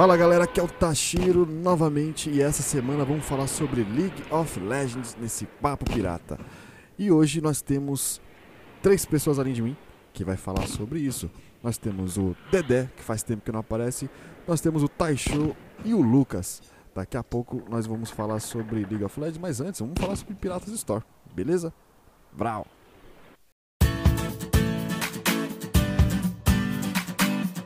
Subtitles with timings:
[0.00, 4.58] Fala galera, aqui é o Tashiro novamente e essa semana vamos falar sobre League of
[4.58, 6.40] Legends nesse Papo Pirata.
[6.98, 8.18] E hoje nós temos
[8.82, 9.76] três pessoas além de mim
[10.14, 11.30] que vai falar sobre isso.
[11.62, 14.08] Nós temos o Dedé, que faz tempo que não aparece,
[14.48, 15.54] nós temos o Taisho
[15.84, 16.62] e o Lucas.
[16.94, 20.34] Daqui a pouco nós vamos falar sobre League of Legends, mas antes vamos falar sobre
[20.34, 21.04] Piratas Store,
[21.34, 21.74] beleza?
[22.32, 22.66] Brau!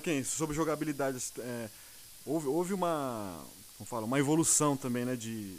[0.00, 0.24] Quem?
[0.24, 1.68] Sobre jogabilidade, é,
[2.26, 3.44] houve, houve uma,
[3.76, 5.58] como fala, uma evolução também, né, de,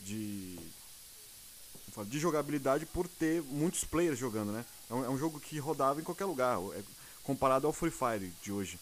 [0.00, 0.58] de,
[2.06, 4.64] de jogabilidade por ter muitos players jogando, né?
[4.90, 6.82] É um, é um, jogo que rodava em qualquer lugar, é,
[7.22, 8.78] comparado ao Free Fire de hoje.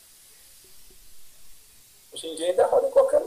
[2.12, 3.20] Hoje em dia ainda roda em qualquer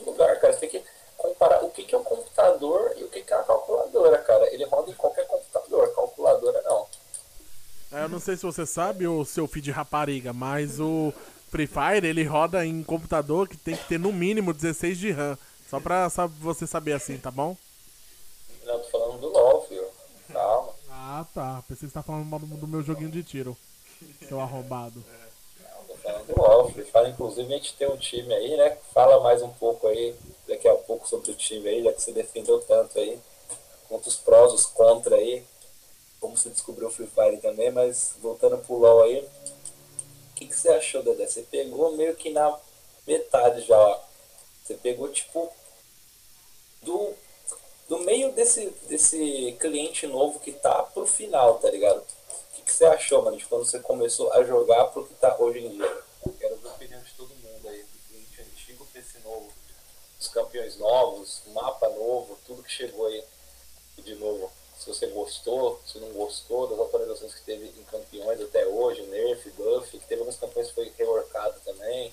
[0.00, 0.52] lugar, cara.
[0.52, 0.84] Você tem que
[1.16, 4.52] comparar o que, que é o computador e o que, que é a calculadora, cara.
[4.54, 6.58] Ele roda em qualquer computador, calculadora.
[6.58, 6.63] É,
[8.02, 11.12] eu não sei se você sabe, o seu filho de rapariga, mas o
[11.48, 15.38] Free Fire ele roda em computador que tem que ter no mínimo 16 de RAM.
[15.70, 16.08] Só pra
[16.40, 17.56] você saber assim, tá bom?
[18.64, 19.86] Não, tô falando do LOL, filho.
[20.32, 20.72] Calma.
[20.90, 21.62] Ah, tá.
[21.68, 23.56] Pensei que você tá falando do, meu joguinho de tiro.
[24.28, 25.04] Seu arrombado.
[25.60, 27.10] Não, tô falando do LOL, Free Fire.
[27.10, 28.76] Inclusive a gente tem um time aí, né?
[28.92, 30.14] Fala mais um pouco aí,
[30.48, 33.18] daqui a pouco sobre o time aí, já que você defendeu tanto aí.
[33.88, 35.44] Contra os prós, os contra aí
[36.24, 40.56] como você descobriu o Free Fire também, mas voltando pro LoL aí, o que, que
[40.56, 41.26] você achou, Dedé?
[41.26, 42.58] Você pegou meio que na
[43.06, 44.00] metade já,
[44.62, 45.52] Você pegou, tipo,
[46.80, 47.12] do,
[47.90, 51.98] do meio desse, desse cliente novo que tá pro final, tá ligado?
[51.98, 55.36] O que, que você achou, mano, de quando você começou a jogar pro que tá
[55.38, 56.02] hoje em dia?
[56.40, 59.52] Quero ver a opinião de todo mundo aí, do cliente antigo pra esse novo.
[60.18, 63.22] Os campeões novos, mapa novo, tudo que chegou aí
[63.98, 68.66] de novo se você gostou, se não gostou das atualizações que teve em campeões até
[68.66, 72.12] hoje, Nerf, Buff, que teve alguns campeões que foi reworkado também.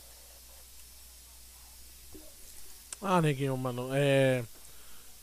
[3.01, 4.43] Ah, neguinho, mano, é.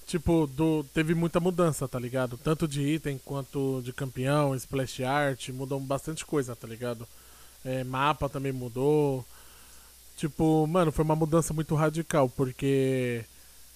[0.07, 2.39] Tipo, do, teve muita mudança, tá ligado?
[2.39, 7.07] Tanto de item quanto de campeão, splash art, mudou bastante coisa, tá ligado?
[7.65, 9.25] É, mapa também mudou.
[10.17, 13.25] Tipo, mano, foi uma mudança muito radical, porque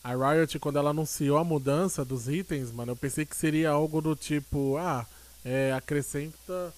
[0.04, 4.00] a Riot, quando ela anunciou a mudança dos itens, mano, eu pensei que seria algo
[4.00, 5.06] do tipo, ah,
[5.44, 6.74] é, acrescenta.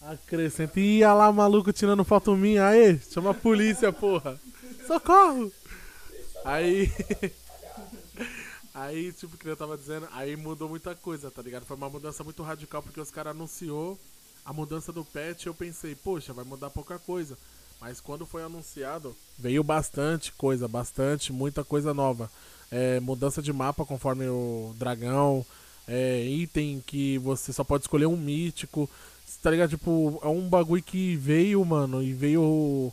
[0.00, 0.78] Acrescenta.
[0.78, 2.66] Ia lá, maluco, tirando foto minha.
[2.66, 4.40] Aê, chama a polícia, porra.
[4.86, 5.52] Socorro!
[6.44, 6.92] Aí.
[8.72, 11.66] aí, tipo, que eu tava dizendo, aí mudou muita coisa, tá ligado?
[11.66, 13.98] Foi uma mudança muito radical porque os caras anunciou
[14.44, 15.46] a mudança do patch.
[15.46, 17.36] Eu pensei, poxa, vai mudar pouca coisa.
[17.80, 22.30] Mas quando foi anunciado, veio bastante coisa, bastante, muita coisa nova.
[22.70, 25.44] É, mudança de mapa conforme o dragão,
[25.88, 28.88] é, item que você só pode escolher um mítico.
[29.42, 29.70] Tá ligado?
[29.70, 32.92] Tipo, é um bagulho que veio, mano, e veio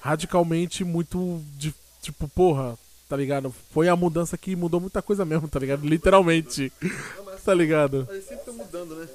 [0.00, 3.54] radicalmente muito de, tipo, porra, tá ligado?
[3.72, 5.86] Foi a mudança que mudou muita coisa mesmo, tá ligado?
[5.86, 6.70] Literalmente.
[7.44, 8.06] tá ligado?
[8.08, 9.08] Mas sempre tá mudando, né?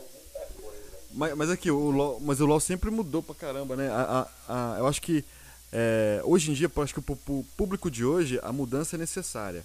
[1.14, 3.90] Mas, mas aqui, o LoL, mas o LoL sempre mudou pra caramba, né?
[3.90, 5.24] A, a, a eu acho que
[5.72, 9.64] é, hoje em dia, acho que pro público de hoje, a mudança é necessária.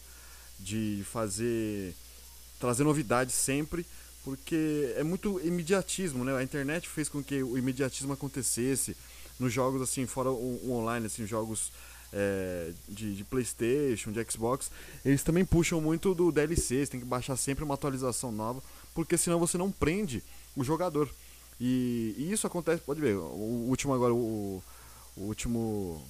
[0.58, 1.94] De fazer.
[2.58, 3.84] trazer novidades sempre,
[4.24, 6.34] porque é muito imediatismo, né?
[6.36, 8.96] A internet fez com que o imediatismo acontecesse
[9.38, 11.72] nos jogos, assim, fora o, o online, assim, jogos.
[12.12, 14.70] É, de, de, PlayStation, de Xbox,
[15.04, 16.86] eles também puxam muito do DLC.
[16.86, 18.62] Você tem que baixar sempre uma atualização nova,
[18.94, 20.22] porque senão você não prende
[20.54, 21.10] o jogador.
[21.60, 24.62] E, e, isso acontece, pode ver, o último agora, o,
[25.16, 26.02] o último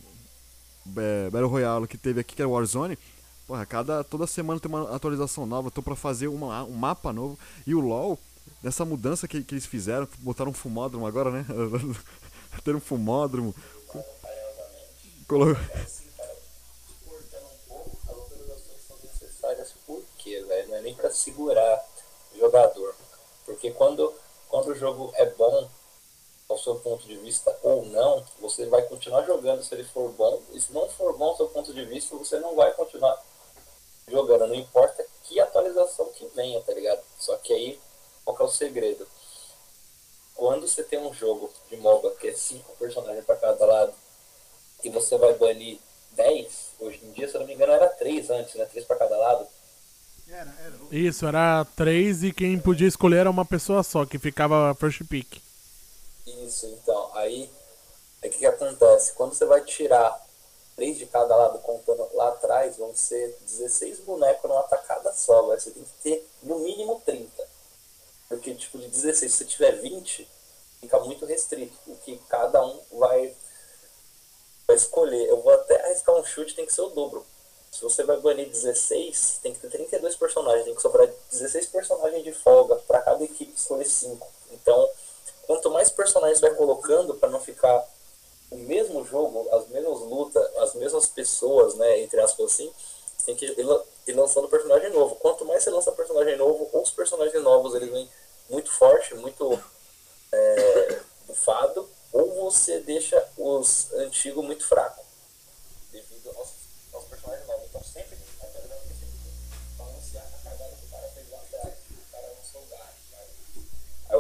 [0.97, 2.99] é, Battle Royale que teve aqui, que era Warzone,
[3.47, 7.39] porra, cada, toda semana tem uma atualização nova, tô pra fazer uma, um mapa novo.
[7.67, 8.19] E o LoL,
[8.63, 11.47] nessa mudança que, que eles fizeram, botaram um fumódromo agora, né?
[12.65, 13.55] Ter um fumódromo.
[15.29, 15.57] Colocou.
[19.87, 20.69] Por quê, velho?
[20.69, 21.85] Não é nem pra segurar
[22.35, 22.95] o jogador
[23.45, 24.13] Porque quando,
[24.49, 25.69] quando o jogo é bom,
[26.49, 30.41] ao seu ponto de vista ou não, você vai continuar jogando se ele for bom.
[30.53, 33.21] E se não for bom ao seu ponto de vista, você não vai continuar
[34.09, 34.47] jogando.
[34.47, 37.03] Não importa que atualização que venha, tá ligado?
[37.19, 37.81] Só que aí,
[38.25, 39.07] qual que é o segredo?
[40.35, 43.95] Quando você tem um jogo de MOBA que é cinco personagens para cada lado,
[44.85, 45.81] e você vai banir
[46.13, 48.67] 10, hoje em dia, se eu não me engano, era 3 antes, né?
[48.67, 49.49] 3 para cada lado.
[50.29, 50.75] Era, era.
[50.91, 55.41] Isso, era 3 e quem podia escolher era uma pessoa só, que ficava first pick.
[56.27, 57.11] Isso, então.
[57.15, 57.49] Aí,
[58.19, 59.13] o que, que acontece?
[59.13, 60.21] Quando você vai tirar
[60.75, 65.43] 3 de cada lado, contando lá atrás, vão ser 16 bonecos numa tacada só.
[65.47, 67.31] Você tem que ter no mínimo 30.
[68.29, 70.29] Porque, tipo, de 16, se você tiver 20,
[70.81, 71.77] fica muito restrito.
[71.87, 73.33] O que cada um vai
[74.67, 75.29] vai escolher.
[75.29, 77.25] Eu vou até arriscar um chute, tem que ser o dobro.
[77.77, 82.25] Se você vai banir 16, tem que ter 32 personagens, tem que sobrar 16 personagens
[82.25, 84.27] de folga para cada equipe escolher 5.
[84.53, 84.89] Então,
[85.47, 87.87] quanto mais personagens vai colocando para não ficar
[88.51, 92.73] o mesmo jogo, as mesmas lutas, as mesmas pessoas, né, entre aspas assim,
[93.25, 95.17] tem que ir lançando personagem novo.
[95.17, 98.09] Quanto mais você lança personagem novo, ou os personagens novos eles vêm
[98.49, 99.61] muito forte, muito
[100.33, 105.05] é, bufado, ou você deixa os antigos muito fracos,
[105.91, 106.49] devido aos,
[106.93, 107.67] aos personagens novos.
[107.69, 111.75] Então sempre a Telegram tem que balancear a cagada que o cara fez lá atrás.
[111.91, 113.67] O cara lançou o Garen.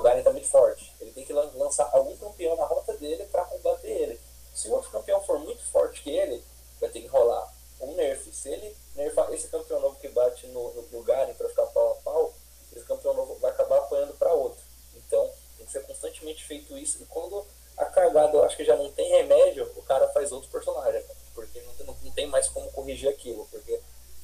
[0.07, 0.95] Garen tá muito forte.
[1.01, 4.21] Ele tem que lançar algum campeão na rota dele para combater ele.
[4.55, 6.43] Se o outro campeão for muito forte que ele,
[6.81, 8.33] vai ter que rolar um nerf.
[8.33, 12.03] Se ele nerfar esse campeão novo que bate no, no, Garen para ficar pau a
[12.03, 12.35] pau,
[12.75, 14.63] esse campeão novo vai acabar apanhando para outro.
[14.95, 17.03] Então tem que ser constantemente feito isso.
[17.03, 17.45] E quando
[17.77, 21.05] a cagada eu acho que já não tem remédio, o cara faz outro personagem.
[21.35, 23.47] Porque não, não, não tem mais como corrigir aquilo.
[23.51, 23.81] Porque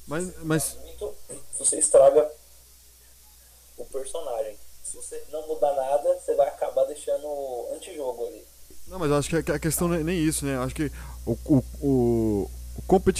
[0.07, 0.75] mas, mas...
[0.75, 1.15] Muito,
[1.57, 2.29] você estraga
[3.77, 4.57] o personagem.
[4.83, 8.45] Se você não mudar nada, você vai acabar deixando antijogo ali.
[8.87, 10.57] Não, mas acho que a questão não é nem isso, né?
[10.57, 10.89] Acho que
[11.25, 12.51] o, o, o,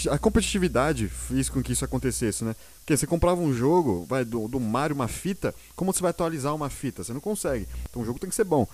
[0.10, 2.56] a competitividade fez com que isso acontecesse, né?
[2.80, 6.56] Porque você comprava um jogo, vai do, do Mario, uma fita, como você vai atualizar
[6.56, 7.04] uma fita?
[7.04, 7.68] Você não consegue.
[7.90, 8.66] Então o jogo tem que ser bom.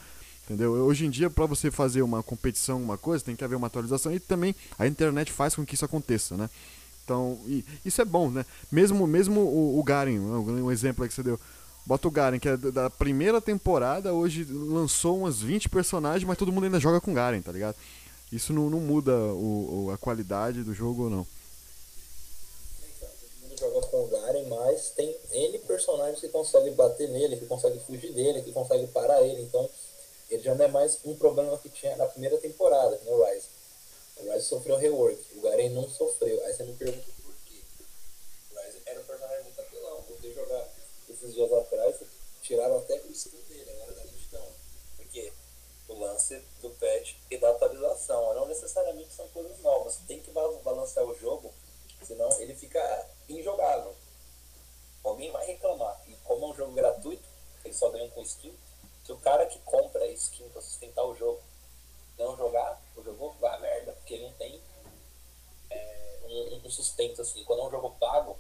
[0.46, 0.72] Entendeu?
[0.72, 4.14] Hoje em dia, para você fazer uma competição, uma coisa, tem que haver uma atualização
[4.14, 6.50] e também a internet faz com que isso aconteça, né?
[7.04, 7.40] Então,
[7.84, 8.46] isso é bom, né?
[8.72, 11.40] Mesmo, mesmo o, o Garen, um exemplo que você deu.
[11.90, 16.52] Bota o Garen, que é da primeira temporada, hoje lançou umas 20 personagens, mas todo
[16.52, 17.76] mundo ainda joga com Garen, tá ligado?
[18.32, 21.28] Isso não, não muda o, o, a qualidade do jogo ou não.
[23.00, 27.48] Todo mundo joga com o Garen, mas tem N personagens que conseguem bater nele, que
[27.48, 29.42] conseguem fugir dele, que conseguem parar ele.
[29.42, 29.68] Então,
[30.30, 33.48] ele já não é mais um problema que tinha na primeira temporada, no Rise.
[34.18, 36.40] O Rise sofreu rework, o Garen não sofreu.
[36.46, 37.64] Aí você me pergunta por quê.
[38.52, 40.04] O Rise era um personagem muito apelão.
[40.08, 40.68] Você jogar
[41.20, 41.98] esses dias atrás,
[42.42, 44.46] tiraram até o skin dele, agora da listão.
[44.98, 45.34] Porque
[45.88, 49.98] o lance do patch e da atualização não necessariamente são coisas novas.
[50.08, 51.54] Tem que balancear o jogo,
[52.04, 53.96] senão ele fica injogável.
[55.04, 56.02] Alguém vai reclamar.
[56.08, 57.28] E como é um jogo gratuito,
[57.64, 58.58] ele só ganha com skin
[59.10, 61.42] se o cara que compra a skin pra sustentar o jogo
[62.16, 64.62] não jogar, o jogo vai a merda, porque ele não tem
[65.72, 67.44] é, um, um, sustento assim.
[67.44, 68.38] Quando é um jogo pago,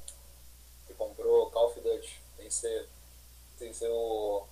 [0.86, 2.89] você comprou Call of Duty, que ser,
[3.58, 4.46] tem que ser o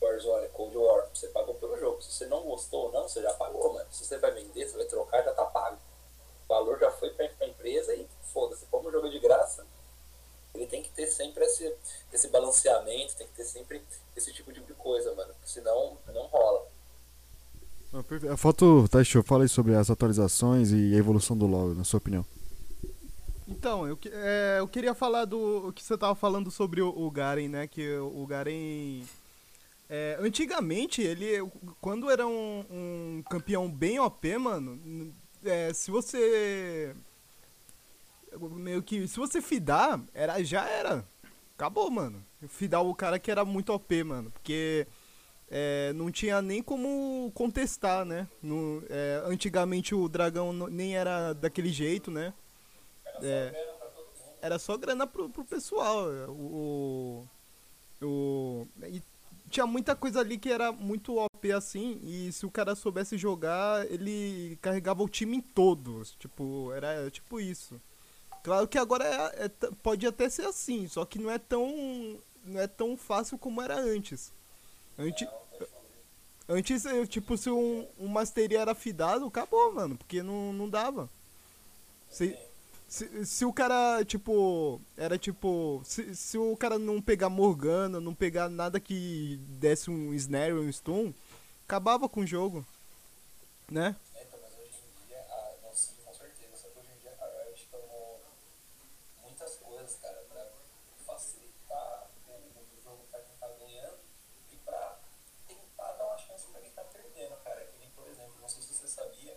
[0.00, 2.00] Warzone, Cold War, você pagou pelo jogo.
[2.02, 3.86] Se você não gostou ou não, você já pagou, mano.
[3.90, 5.78] Se você vai vender, você vai trocar, já tá pago.
[6.44, 9.66] O valor já foi pra, pra empresa e foda-se, como o jogo é de graça,
[10.54, 11.74] ele tem que ter sempre esse,
[12.12, 13.82] esse balanceamento, tem que ter sempre
[14.14, 15.34] esse tipo de coisa, mano.
[15.44, 16.68] Senão não rola.
[18.30, 19.22] A foto, tá, show.
[19.22, 22.24] Fala aí sobre as atualizações e a evolução do LoL, na sua opinião.
[23.46, 27.48] Então, eu, é, eu queria falar do que você tava falando sobre o, o Garen,
[27.48, 27.66] né?
[27.66, 29.02] Que o Garen.
[29.88, 31.46] É, antigamente, ele.
[31.80, 35.12] Quando era um, um campeão bem OP, mano.
[35.44, 36.94] É, se você
[38.38, 39.06] meio que.
[39.06, 41.04] Se você fidar, era, já era.
[41.56, 42.24] Acabou, mano.
[42.48, 44.30] Fidar o cara que era muito OP, mano.
[44.30, 44.86] Porque
[45.50, 48.26] é, não tinha nem como contestar, né?
[48.42, 52.32] No, é, antigamente o dragão nem era daquele jeito, né?
[53.22, 53.74] É,
[54.40, 56.06] era só grana pro, pro pessoal.
[56.28, 57.26] O,
[58.02, 59.02] o, e
[59.48, 62.00] tinha muita coisa ali que era muito OP assim.
[62.02, 66.14] E se o cara soubesse jogar, ele carregava o time em todos.
[66.16, 67.80] Tipo, era tipo isso.
[68.42, 69.48] Claro que agora é, é,
[69.82, 73.80] pode até ser assim, só que não é tão não é tão fácil como era
[73.80, 74.30] antes.
[74.98, 75.26] Antes,
[76.46, 81.08] antes tipo, se um, um Mastery era fidado, acabou, mano, porque não, não dava.
[82.10, 82.36] Se,
[82.88, 85.82] Se, se o cara, tipo, era tipo.
[85.84, 90.70] Se, se o cara não pegar Morgana, não pegar nada que desse um snare um
[90.70, 91.12] stun,
[91.66, 92.64] acabava com o jogo.
[93.70, 93.96] Né?
[94.20, 96.56] Então, mas hoje em dia, ah, não, sim, com certeza.
[96.56, 98.20] Só que hoje em dia a Riot tomou
[99.22, 100.46] muitas coisas, cara, pra
[101.06, 103.98] facilitar o, o jogo pra quem tá ganhando
[104.52, 104.98] e pra
[105.48, 107.64] tentar dar uma chance pra quem tá perdendo, cara.
[107.64, 109.36] Que nem, por exemplo, não sei se você sabia,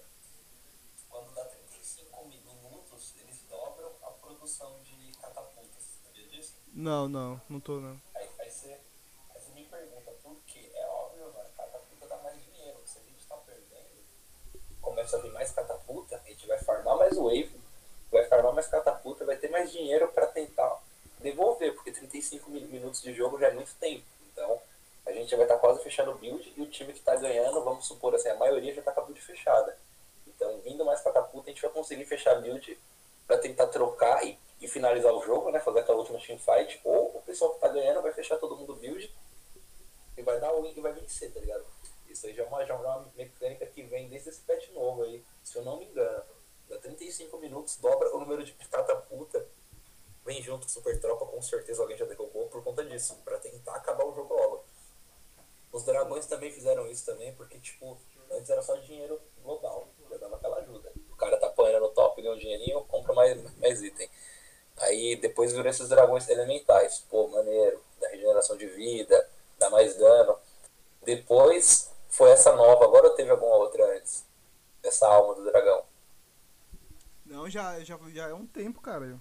[1.10, 4.12] quando dá 35 minutos, eles dobram a
[4.48, 5.84] produção de catapultas.
[6.06, 6.54] Sabia disso?
[6.74, 8.00] Não, não, não tô não.
[8.16, 8.80] Aí, aí, você,
[9.36, 10.72] aí você me pergunta por quê?
[10.74, 12.78] É óbvio, mano, catapulta dá mais dinheiro.
[12.86, 14.06] Se a gente tá perdendo,
[14.82, 17.60] começa a vir mais catapulta, a gente vai farmar mais wave,
[18.10, 20.82] vai farmar mais catapulta, vai ter mais dinheiro pra tentar
[21.20, 24.06] devolver, porque 35 mi- minutos de jogo já é muito tempo.
[24.32, 24.62] Então,
[25.06, 27.62] a gente já vai estar quase fechando o build e o time que tá ganhando,
[27.66, 29.78] vamos supor assim, a maioria já tá com a build fechada.
[30.26, 32.78] Então, vindo mais catapulta, a gente vai conseguir fechar a build
[33.28, 35.60] pra tentar trocar e, e finalizar o jogo, né?
[35.60, 36.80] Fazer aquela última teamfight.
[36.84, 39.14] Ou o pessoal que tá ganhando vai fechar todo mundo build
[40.18, 41.66] e vai dar win e vai vencer, tá ligado?
[42.10, 45.04] Isso aí já é uma, já é uma mecânica que vem desde esse patch novo
[45.04, 46.24] aí, se eu não me engano.
[46.68, 49.46] Dá 35 minutos, dobra o número de catapulta,
[50.26, 53.76] vem junto com Super Tropa, com certeza alguém já derrubou por conta disso, pra tentar
[53.76, 54.66] acabar o jogo logo.
[55.72, 57.98] Os dragões também fizeram isso também, porque, tipo,
[58.32, 60.92] antes era só dinheiro global, já dava aquela ajuda.
[61.12, 61.50] O cara tá
[62.32, 64.10] um dinheirinho, compra mais, mais item.
[64.78, 67.04] Aí depois viram esses dragões elementais.
[67.10, 69.30] Pô, maneiro, dá regeneração de vida,
[69.60, 70.38] dá mais dano.
[71.04, 74.26] Depois foi essa nova, agora teve alguma outra antes?
[74.84, 75.84] Essa alma do dragão.
[77.26, 79.20] Não, já, já, já é um tempo, cara.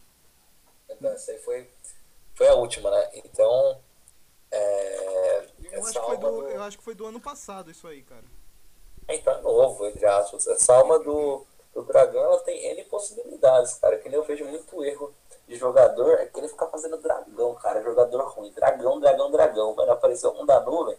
[0.88, 1.68] Então, essa aí foi,
[2.34, 3.10] foi a última, né?
[3.14, 3.80] Então.
[4.50, 8.02] É, Eu essa acho, do, do- eu acho que foi do ano passado isso aí,
[8.02, 8.24] cara.
[9.08, 10.46] Então é novo, entre aspas.
[10.46, 11.46] Essa alma do,
[11.76, 13.98] do dragão, tem N possibilidades, cara.
[13.98, 15.14] Que nem eu vejo muito erro
[15.46, 17.82] de jogador, é que ele fica fazendo dragão, cara.
[17.82, 18.50] Jogador ruim.
[18.52, 19.74] Dragão, dragão, dragão.
[19.74, 20.96] Mano, apareceu um da nuvem,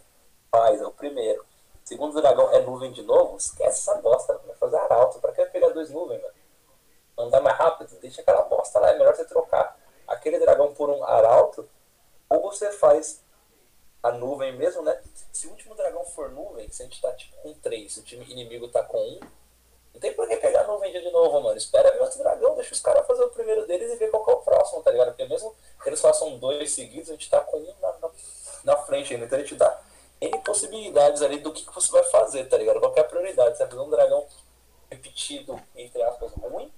[0.50, 1.44] faz, é o primeiro.
[1.84, 4.40] Segundo dragão é nuvem de novo, esquece essa bosta.
[4.46, 5.18] Vai fazer arauto.
[5.18, 6.34] Pra que pegar dois nuvens, mano?
[7.18, 8.90] Andar mais rápido, deixa aquela bosta lá.
[8.90, 11.68] É melhor você trocar aquele dragão por um arauto,
[12.30, 13.22] ou você faz
[14.02, 15.02] a nuvem mesmo, né?
[15.32, 18.04] Se o último dragão for nuvem, se a gente tá tipo com 3, se o
[18.04, 19.20] time inimigo tá com 1,
[19.98, 21.58] não tem por que pegar a nuvem de novo, mano.
[21.58, 24.32] Espera ver outro dragão, deixa os caras fazer o primeiro deles e ver qual é
[24.32, 25.08] o próximo, tá ligado?
[25.08, 25.52] Porque mesmo
[25.82, 28.10] que eles façam dois seguidos, a gente tá com um na, na,
[28.62, 29.26] na frente ainda.
[29.26, 29.82] Então a gente dá
[30.20, 32.78] N possibilidades ali do que, que você vai fazer, tá ligado?
[32.78, 33.56] Qual é a prioridade?
[33.56, 34.24] Você vai fazer um dragão
[34.88, 36.72] repetido, entre aspas, ruim,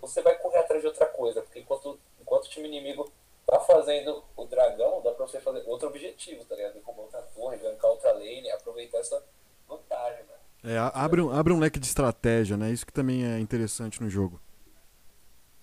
[0.00, 1.42] você vai correr atrás de outra coisa?
[1.42, 3.12] Porque enquanto, enquanto o time inimigo
[3.46, 6.72] tá fazendo o dragão, dá pra você fazer outro objetivo, tá ligado?
[6.72, 9.22] Derrubar outra torre, gankar outra lane, aproveitar essa
[9.68, 10.24] vantagem.
[10.64, 12.70] É, abre um, abre um leque de estratégia, né?
[12.70, 14.40] Isso que também é interessante no jogo.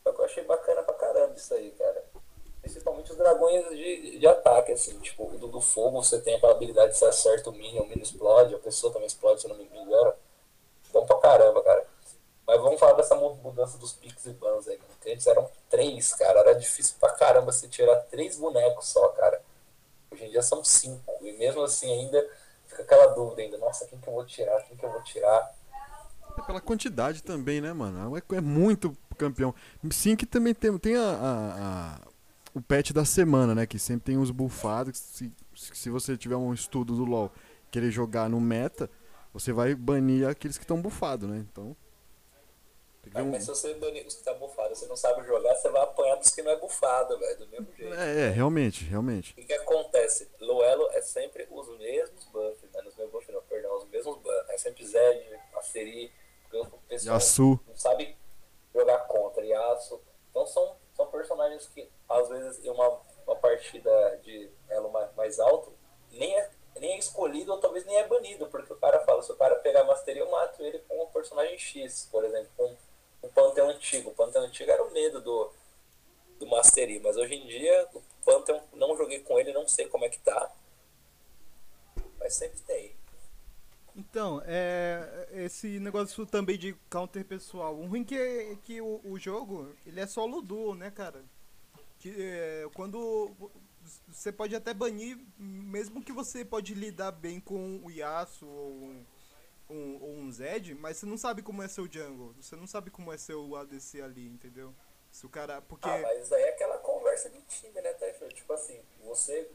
[0.06, 2.04] Eu achei bacana pra caramba isso aí, cara.
[2.62, 5.00] Principalmente os dragões de, de ataque, assim.
[5.00, 8.04] Tipo, do, do fogo você tem aquela habilidade de você acerta o minion, o minion
[8.04, 10.14] explode, a pessoa também explode, se eu não me engano.
[10.92, 11.86] Bom pra caramba, cara.
[12.48, 14.90] Mas vamos falar dessa mu- mudança dos piques e bans aí, mano.
[15.02, 16.40] Que antes eram três, cara.
[16.40, 19.42] Era difícil pra caramba você tirar três bonecos só, cara.
[20.12, 21.14] Hoje em dia são cinco.
[21.22, 22.28] E mesmo assim ainda
[22.70, 23.58] fica aquela dúvida ainda.
[23.58, 24.62] Nossa, quem que eu vou tirar?
[24.64, 25.52] Quem que eu vou tirar?
[26.38, 28.16] É pela quantidade também, né, mano?
[28.16, 29.54] É, é muito campeão.
[29.92, 31.56] Sim que também tem, tem a, a-
[32.06, 32.08] a-
[32.54, 33.66] o patch da semana, né?
[33.66, 34.98] Que sempre tem os bufados.
[34.98, 37.32] Se, se você tiver um estudo do LoL
[37.70, 38.90] querer jogar no meta,
[39.34, 41.38] você vai banir aqueles que estão bufados, né?
[41.52, 41.76] Então.
[43.14, 45.70] Ah, um- mas se você banir os que tá bufado, você não sabe jogar, você
[45.70, 47.38] vai apanhar dos que não é bufado, velho.
[47.40, 47.94] Do mesmo jeito.
[47.96, 49.34] É, é, realmente, realmente.
[49.40, 50.30] O que, acontece?
[50.40, 52.82] Luelo é sempre os mesmos buffs, né?
[52.86, 54.50] Os mesmos buffs não, perdão, os mesmos buffs.
[54.50, 56.12] É sempre Zed, Aceri,
[56.44, 57.60] porque o pessoal Yasu.
[57.68, 58.16] não sabe
[58.74, 60.02] jogar contra, Yasuo.
[60.30, 65.40] Então são, são personagens que, às vezes, em uma, uma partida de elo mais, mais
[65.40, 65.74] alto,
[66.12, 69.32] nem é, nem é escolhido ou talvez nem é banido, porque o cara fala, se
[69.32, 72.76] o cara pegar Mastery, eu mato ele com um personagem X, por exemplo, com
[73.24, 74.10] um Pantheon antigo.
[74.10, 75.52] O Pantheon antigo era o medo do,
[76.40, 80.06] do Mastery, mas hoje em dia o Pantheon não joguei com ele, não sei como
[80.06, 80.52] é que tá.
[82.20, 83.00] Mas sempre tem.
[83.96, 87.76] Então, é, esse negócio também de counter pessoal.
[87.76, 91.24] O ruim que é que o, o jogo, ele é solo duo, né, cara?
[92.00, 93.30] Que, é, quando
[94.08, 99.06] você pode até banir, mesmo que você pode lidar bem com o Yasuo ou
[99.70, 102.34] um, um, ou um Zed, mas você não sabe como é seu jungle.
[102.42, 104.74] Você não sabe como é seu ADC ali, entendeu?
[105.12, 105.62] Se o cara...
[105.62, 105.88] Porque...
[105.88, 108.30] Ah, mas aí é aquela conversa de time, né, Tefio?
[108.30, 109.50] Tipo assim, você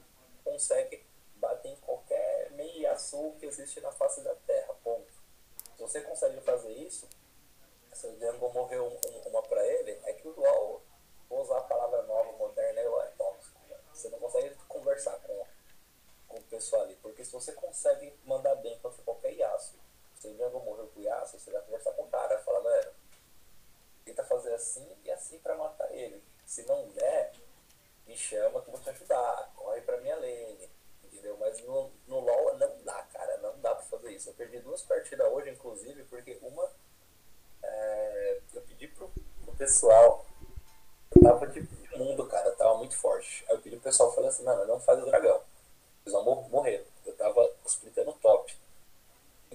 [0.44, 1.04] consegue
[1.36, 5.12] bater em qualquer meia azul que existe na face da Terra, ponto.
[5.76, 7.08] Se você consegue fazer isso,
[7.92, 10.82] se o Django morreu um, uma pra ele, é que o LoL,
[11.28, 13.60] vou usar a palavra nova, moderna, é, é tóxico.
[13.68, 13.76] Né?
[13.92, 15.46] Você não consegue conversar com,
[16.28, 19.83] com o pessoal ali, porque se você consegue mandar bem contra qualquer Yasuo,
[20.24, 22.92] se o Django morreu pro Yasuo, você vai conversar com o cara, fala, velho,
[24.06, 26.22] tenta fazer assim e assim pra matar ele.
[26.46, 27.32] Se não der,
[28.06, 30.70] me chama que eu vou te ajudar, corre pra minha lane,
[31.02, 31.36] entendeu?
[31.38, 34.30] Mas no, no LoL não dá, cara, não dá pra fazer isso.
[34.30, 36.70] Eu perdi duas partidas hoje, inclusive, porque uma
[37.62, 39.12] é, eu pedi pro,
[39.44, 40.24] pro pessoal,
[41.14, 41.60] eu tava de
[41.98, 43.44] mundo, cara, tava muito forte.
[43.48, 45.42] Aí eu pedi pro pessoal, falei assim, mano, não faz o dragão.
[46.06, 46.86] Eles vão morrer.
[47.04, 48.63] Eu tava splitando top.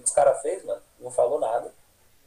[0.00, 0.82] Que os caras fez, mano?
[0.98, 1.72] Não falou nada.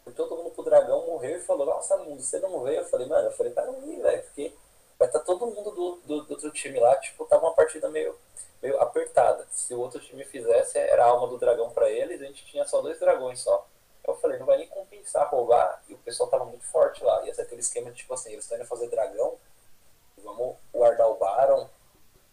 [0.03, 2.81] Foi todo mundo pro dragão, morreu e falou, nossa, mundo, você não veio?
[2.81, 4.53] Eu falei, mano, eu falei, tá não velho, porque
[4.99, 7.89] vai estar tá todo mundo do, do, do, outro time lá, tipo, tava uma partida
[7.89, 8.15] meio,
[8.61, 9.47] meio apertada.
[9.51, 12.65] Se o outro time fizesse, era a alma do dragão para eles, a gente tinha
[12.65, 13.65] só dois dragões só.
[14.05, 15.81] Eu falei, não vai nem compensar roubar.
[15.87, 17.25] E o pessoal tava muito forte lá.
[17.25, 19.37] Ia ser aquele esquema de tipo assim, eles estão indo fazer dragão,
[20.17, 21.69] vamos guardar o Baron,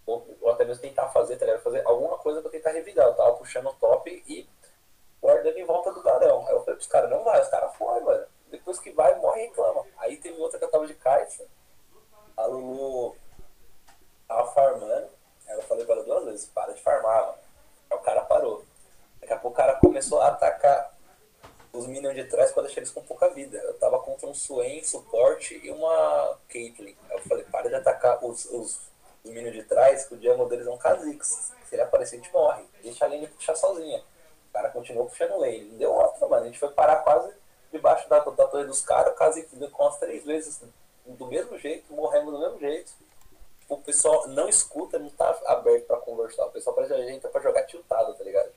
[0.06, 1.62] ou, ou, até mesmo tentar fazer, tá ligado?
[1.62, 3.06] Fazer alguma coisa pra tentar revidar.
[3.06, 4.48] Eu tava puxando o top e
[5.20, 6.46] guardando em volta do Barão.
[6.46, 8.26] Aí eu falei pros caras, não vai, os caras foram, mano.
[8.50, 9.84] Depois que vai, morre e reclama.
[9.98, 11.44] Aí teve outra que eu tava de caixa.
[12.36, 13.16] A Lulu
[14.26, 15.08] tava farmando.
[15.46, 17.38] Aí eu falei pra ela duas vezes, para de farmar, mano.
[17.90, 18.64] Aí o cara parou.
[19.20, 20.94] Daqui a pouco o cara começou a atacar
[21.72, 23.58] os minions de trás pra deixar eles com pouca vida.
[23.58, 26.96] Eu tava contra um Swain, suporte e uma Caitlyn.
[27.08, 28.80] Aí eu falei, para de atacar os, os,
[29.22, 31.52] os minions de trás, que o diamo deles é um Kha'Zix.
[31.68, 32.64] Se ele aparecer, a gente morre.
[32.82, 34.02] Deixa a lane puxar sozinha.
[34.50, 35.64] O cara continuou puxando lane.
[35.64, 36.42] Não deu outra, mano.
[36.42, 37.32] A gente foi parar quase
[37.72, 39.14] debaixo da, da torre dos caras.
[39.52, 40.60] Deu com as três vezes
[41.06, 42.92] do mesmo jeito, morremos do mesmo jeito.
[43.68, 46.46] O pessoal não escuta, não tá aberto pra conversar.
[46.46, 48.50] O pessoal parece a gente pra jogar tiltado, tá ligado?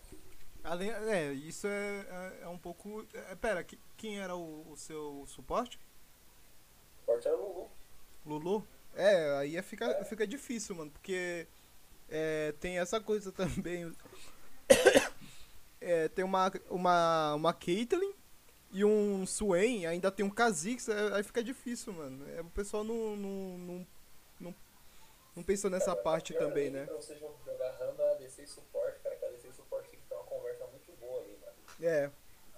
[0.63, 3.05] Além, é, isso é, é, é um pouco.
[3.13, 3.65] É, pera,
[3.97, 5.77] quem era o, o seu suporte?
[5.77, 7.71] O suporte era o Lulu.
[8.25, 8.67] Lulu?
[8.95, 10.03] É, aí fica, é.
[10.03, 11.47] fica difícil, mano, porque
[12.09, 13.93] é, tem essa coisa também.
[15.83, 18.13] É, tem uma, uma, uma Caitlyn
[18.71, 22.27] e um Swain, ainda tem um Kha'Zix, é, aí fica difícil, mano.
[22.35, 23.87] É, o pessoal não, não, não,
[24.39, 24.55] não,
[25.35, 26.85] não pensou nessa parte também, né?
[26.85, 30.15] Pra você jogar randa, ADC e suporte, cara, que ADC e suporte tem que ter
[30.15, 31.53] uma conversa muito boa ali, mano.
[31.81, 32.11] É.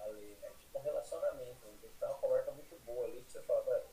[0.06, 1.78] Ali, é tipo um relacionamento, mano.
[1.82, 3.86] tem que ter uma conversa muito boa ali, que você fala, velho,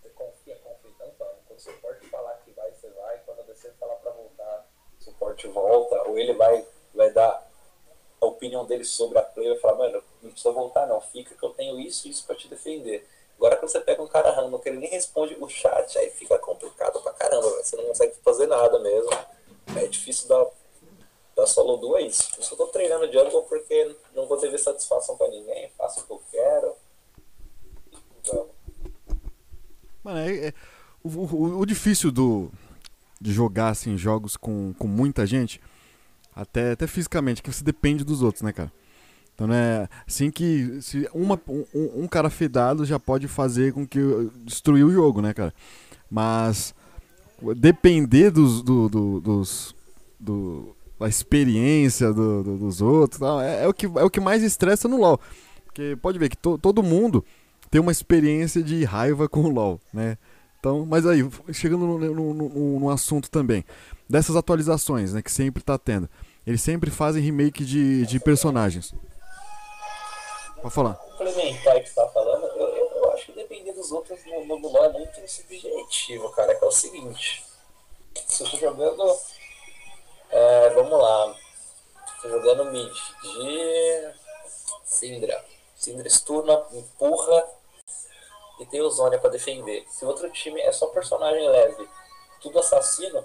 [0.00, 0.90] você confia, confia.
[0.90, 4.12] Então, então, quando o suporte falar que vai, você vai, quando a ADC falar pra
[4.12, 7.47] voltar, o suporte volta, ou ele vai, vai dar
[8.20, 11.42] a opinião dele sobre a play, vai falar, mano, não precisa voltar não, fica que
[11.42, 13.06] eu tenho isso e isso pra te defender.
[13.36, 16.38] Agora quando você pega um cara random que ele nem responde o chat, aí fica
[16.38, 19.10] complicado pra caramba, você não consegue fazer nada mesmo.
[19.76, 20.44] É difícil dar,
[21.36, 22.30] dar solo duo é isso.
[22.36, 26.12] Eu só tô treinando jungle porque não vou ter satisfação pra ninguém, faço o que
[26.12, 26.74] eu quero.
[28.26, 28.48] Vamos.
[30.02, 30.54] Mano, é, é
[31.04, 32.50] o, o, o, difícil do,
[33.20, 35.60] de jogar assim, jogos com, com muita gente,
[36.38, 38.72] até, até fisicamente, que você depende dos outros, né, cara?
[39.34, 44.00] Então, né, assim que se uma, um, um, cara fedado já pode fazer com que
[44.44, 45.52] destruir o jogo, né, cara?
[46.10, 46.74] Mas
[47.56, 49.74] depender dos, do, do, dos,
[50.18, 54.20] do, da experiência do, do, dos outros, tal, é, é, o que, é o que
[54.20, 55.20] mais estressa no LoL.
[55.64, 57.24] Porque pode ver que to, todo mundo
[57.70, 60.16] tem uma experiência de raiva com o LoL, né?
[60.58, 63.64] Então, mas aí, chegando no, no, no, no assunto também,
[64.08, 66.08] dessas atualizações, né, que sempre tá tendo.
[66.48, 68.94] Eles sempre fazem remake de, de personagens.
[70.62, 70.94] Pode falar.
[70.94, 74.56] Complementar o que você tá falando, eu, eu, acho que depender dos outros no, no,
[74.66, 76.54] LoL é muito subjetivo, cara.
[76.54, 77.44] Que é o seguinte:
[78.14, 79.18] se eu tô jogando.
[80.30, 81.36] É, vamos lá.
[82.22, 84.10] Tô jogando mid de.
[84.86, 85.44] Syndra.
[85.76, 87.46] Syndra esturna, empurra
[88.58, 89.84] e tem o Zônia pra defender.
[89.90, 91.86] Se outro time é só personagem leve,
[92.40, 93.22] tudo assassino,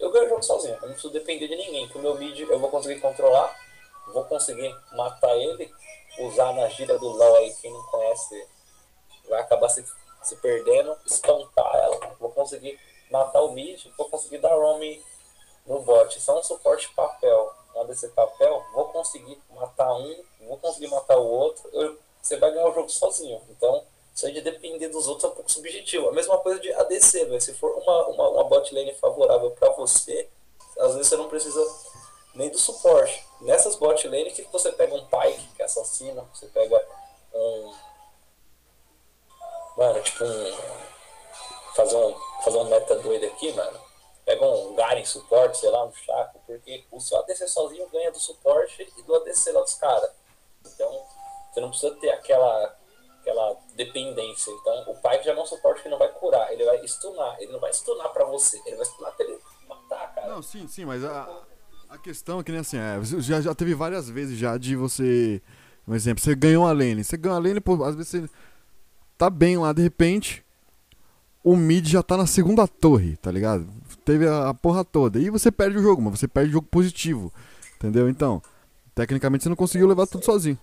[0.00, 0.74] eu ganho o jogo sozinho.
[0.74, 1.88] Eu não preciso depender de ninguém.
[1.88, 3.54] Com o meu mid eu vou conseguir controlar,
[4.12, 5.72] vou conseguir matar ele
[6.18, 8.48] usar na gira do LoL aí, quem não conhece
[9.28, 9.84] vai acabar se,
[10.22, 12.16] se perdendo, espantar ela.
[12.18, 12.78] Vou conseguir
[13.10, 15.02] matar o mid, vou conseguir dar roaming
[15.66, 16.20] no bot.
[16.20, 21.26] Só um suporte papel, um desse papel, vou conseguir matar um, vou conseguir matar o
[21.26, 23.40] outro, eu, você vai ganhar o jogo sozinho.
[23.50, 23.84] Então,
[24.14, 26.08] isso aí de depender dos outros é um pouco subjetivo.
[26.08, 27.40] A mesma coisa de ADC, véio.
[27.40, 28.28] se for uma, uma,
[60.90, 61.28] mas a,
[61.88, 65.40] a questão é que nem assim, é, já, já teve várias vezes já de você.
[65.86, 67.04] Um exemplo, você ganhou uma lane.
[67.04, 68.30] Você ganhou a lane, pô, às vezes você
[69.16, 70.44] tá bem lá, de repente.
[71.42, 73.66] O mid já tá na segunda torre, tá ligado?
[74.04, 75.18] Teve a, a porra toda.
[75.18, 77.32] E você perde o jogo, mas você perde o jogo positivo.
[77.76, 78.10] Entendeu?
[78.10, 78.42] Então,
[78.94, 80.58] tecnicamente você não conseguiu levar tudo sozinho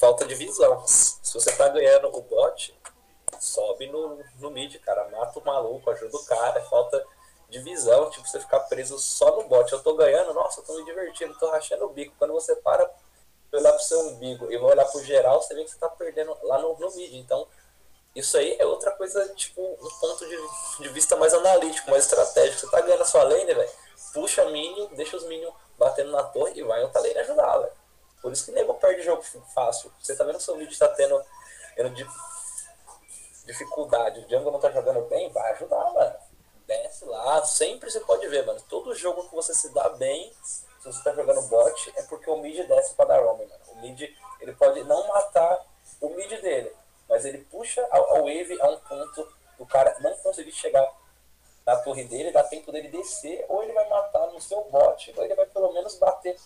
[0.00, 0.82] falta de visão.
[0.86, 2.74] Se você tá ganhando o bot,
[3.38, 5.06] sobe no, no mid, cara.
[5.10, 6.58] Mata o maluco, ajuda o cara.
[6.58, 7.06] É falta
[7.50, 9.70] de visão, tipo, você ficar preso só no bot.
[9.72, 12.14] Eu tô ganhando, nossa, eu tô me divertindo, tô rachando o bico.
[12.18, 12.88] Quando você para
[13.50, 15.88] de olhar pro seu umbigo e vai olhar pro geral, você vê que você tá
[15.88, 17.12] perdendo lá no, no mid.
[17.14, 17.46] Então,
[18.14, 20.36] isso aí é outra coisa, tipo, um ponto de,
[20.82, 22.60] de vista mais analítico, mais estratégico.
[22.60, 23.70] Você tá ganhando a sua lane, velho,
[24.14, 27.72] puxa minion, deixa os minions batendo na torre e vai outra lane ajudar, velho.
[28.22, 29.22] Por isso que nego perde jogo
[29.54, 29.92] fácil.
[29.98, 31.20] Você tá vendo que o seu vídeo tá tendo,
[31.74, 31.90] tendo
[33.46, 34.20] dificuldade.
[34.20, 36.29] O Django não tá jogando bem, vai ajudar, mano.
[36.70, 37.44] Desce lá.
[37.44, 38.60] Sempre você pode ver, mano.
[38.68, 42.36] Todo jogo que você se dá bem, se você tá jogando bot, é porque o
[42.36, 43.50] mid desce pra dar roam, mano.
[43.66, 44.00] O mid,
[44.40, 45.66] ele pode não matar
[46.00, 46.72] o mid dele,
[47.08, 50.88] mas ele puxa a, a wave a um ponto do cara não conseguir chegar
[51.66, 55.24] na torre dele, dá tempo dele descer, ou ele vai matar no seu bot, ou
[55.24, 56.38] ele vai pelo menos bater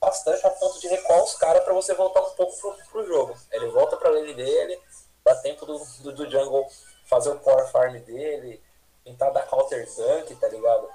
[0.00, 3.36] bastante a ponto de recuar os caras para você voltar um pouco pro, pro jogo.
[3.52, 4.82] Ele volta pra lane dele,
[5.24, 6.68] dá tempo do, do, do jungle
[7.04, 8.60] fazer o power farm dele,
[9.08, 10.88] tentar dar counter tank, tá ligado?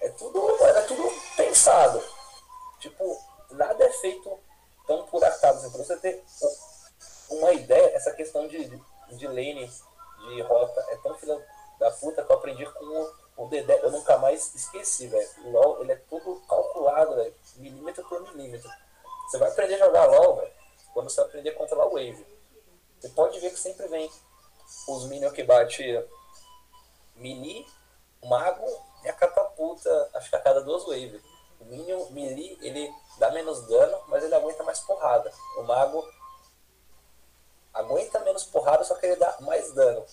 [0.00, 2.02] É tudo, é tudo pensado.
[2.78, 4.38] Tipo, nada é feito
[4.86, 5.70] tão por acaso.
[5.70, 6.24] Pra você ter
[7.30, 8.68] uma ideia, essa questão de,
[9.10, 9.70] de lane,
[10.28, 11.44] de rota, é tão filha
[11.78, 15.28] da puta que eu aprendi com o o Dedé, eu nunca mais esqueci, velho.
[15.44, 17.32] O LOL, ele é tudo calculado, velho.
[17.56, 18.68] Milímetro por milímetro.
[19.28, 20.52] Você vai aprender a jogar LOL, velho,
[20.92, 22.26] quando você aprender a controlar o Wave.
[22.98, 24.10] Você pode ver que sempre vem
[24.88, 25.84] os minions que bate
[27.18, 27.66] melee,
[28.24, 28.66] mago
[29.04, 31.22] e a catapulta, acho que a cada duas waves.
[31.60, 35.32] O minion melee, ele dá menos dano, mas ele aguenta mais porrada.
[35.58, 36.08] O mago
[37.72, 40.04] aguenta menos porrada, só que ele dá mais dano.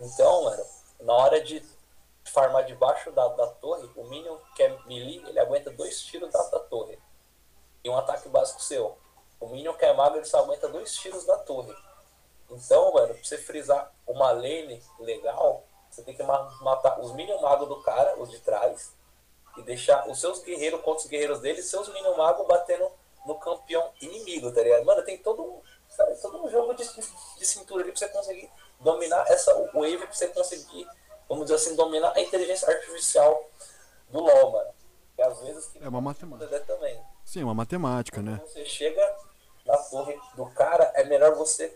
[0.00, 0.64] Então, mano,
[1.00, 1.64] na hora de
[2.24, 6.42] farmar debaixo da, da torre, o Minion que é melee, ele aguenta dois tiros da,
[6.44, 6.98] da torre.
[7.82, 8.96] E um ataque básico seu.
[9.38, 11.74] O Minion que é mago, ele só aguenta dois tiros da torre.
[12.50, 17.68] Então, mano, pra você frisar uma lane legal, você tem que matar os Minion magos
[17.68, 18.92] do cara, os de trás,
[19.56, 22.90] e deixar os seus guerreiros contra os guerreiros dele, seus Minion magos batendo
[23.24, 24.84] no campeão inimigo, tá ligado?
[24.84, 28.50] Mano, tem todo um, sabe, todo um jogo de, de cintura ali pra você conseguir
[28.80, 30.86] dominar essa wave, pra você conseguir
[31.28, 33.48] vamos dizer assim, dominar a inteligência artificial
[34.08, 34.70] do LoL, mano.
[35.16, 37.00] E às vezes é uma matemática também.
[37.24, 38.40] Sim, uma matemática, Quando né?
[38.46, 39.16] Você chega
[39.64, 41.74] na torre do cara, é melhor você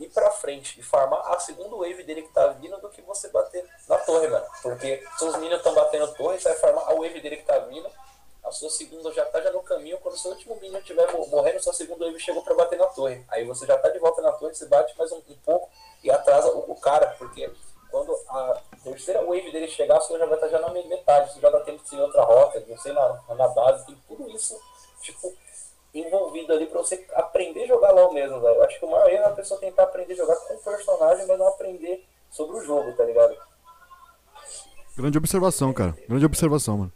[0.00, 3.28] ir pra frente e farmar a segunda wave dele que tá vindo do que você
[3.28, 4.46] bater na torre, mano.
[4.62, 7.88] Porque seus minions estão batendo torre, você vai farmar a wave dele que tá vindo.
[8.42, 9.98] A sua segunda já tá já no caminho.
[9.98, 13.24] Quando seu último minion estiver morrendo, sua segunda wave chegou pra bater na torre.
[13.28, 15.68] Aí você já tá de volta na torre, você bate mais um, um pouco
[16.02, 17.50] e atrasa o, o cara, porque
[17.90, 21.50] quando a terceira wave dele chegar, você já vai estar já na metade, você já
[21.50, 24.58] dá tempo de seguir outra rota, não sei, na, na base, tem tudo isso,
[25.02, 25.34] tipo,
[25.94, 28.56] envolvido ali pra você aprender a jogar LOL mesmo, velho.
[28.56, 30.58] Eu acho que o maior erro é a pessoa tentar aprender a jogar com o
[30.58, 33.36] personagem, mas não aprender sobre o jogo, tá ligado?
[34.96, 35.96] Grande observação, cara.
[36.08, 36.92] Grande observação, mano.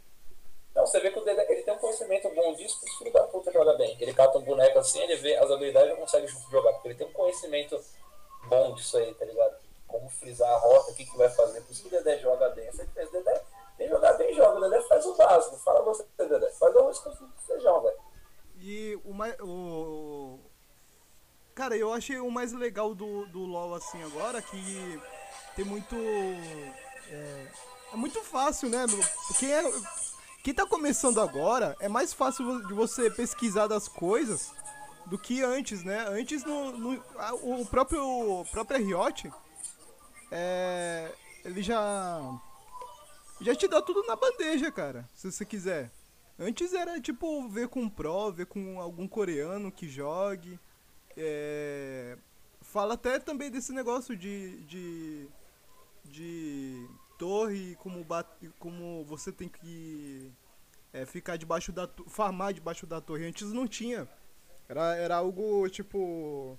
[0.75, 3.13] Não, você vê que o Dedé, ele tem um conhecimento bom disso, porque o filho
[3.13, 3.97] da puta joga bem.
[3.99, 7.07] Ele cata um boneco assim, ele vê as habilidades e consegue jogar, porque ele tem
[7.07, 7.79] um conhecimento
[8.47, 9.55] bom disso aí, tá ligado?
[9.95, 11.61] como frisar a rota, o que, que vai fazer.
[11.61, 12.69] Por isso que o Dedé joga bem.
[12.71, 13.41] Você fez, Dedé,
[13.79, 14.57] nem jogar bem joga.
[14.57, 15.57] O Dedé faz o básico.
[15.57, 16.49] Fala você, Dedé.
[16.51, 17.11] Faz o arroz com
[17.47, 17.97] feijão, velho.
[18.67, 19.35] E o mais.
[19.41, 20.39] O...
[21.53, 24.99] Cara, eu achei o mais legal do, do LoL assim agora que
[25.55, 25.95] tem muito.
[25.95, 27.47] É,
[27.93, 28.87] é muito fácil, né?
[29.37, 29.61] Quem, é,
[30.43, 34.51] quem tá começando agora é mais fácil de você pesquisar das coisas
[35.05, 36.03] do que antes, né?
[36.09, 37.03] Antes no, no
[37.43, 38.01] o próprio
[38.41, 39.31] o próprio Riot
[40.31, 42.19] é, ele já
[43.39, 45.91] já te dá tudo na bandeja, cara, se você quiser.
[46.37, 50.59] Antes era tipo ver com um pro, ver com algum coreano que jogue.
[51.15, 52.17] É,
[52.61, 55.27] fala até também desse negócio de de,
[56.03, 60.31] de torre, como bate, como você tem que
[60.91, 63.25] é, ficar debaixo da farmar debaixo da torre.
[63.25, 64.07] Antes não tinha.
[64.67, 66.57] Era, era algo tipo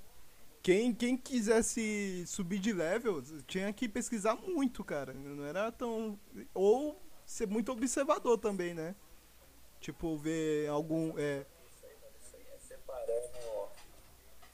[0.66, 5.14] quem, quem quisesse subir de level tinha que pesquisar muito, cara.
[5.14, 6.18] Não era tão.
[6.52, 8.96] Ou ser muito observador também, né?
[9.86, 11.16] Tipo, ver algum.
[11.16, 11.46] É...
[11.70, 13.70] Isso aí, isso aí é separando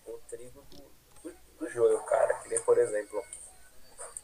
[0.06, 0.76] o trigo do,
[1.22, 2.34] do, do joio, cara.
[2.34, 3.24] Que nem, por exemplo,